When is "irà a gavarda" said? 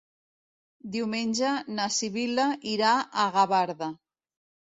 2.71-3.93